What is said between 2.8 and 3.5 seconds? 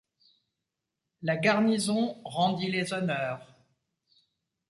honneurs.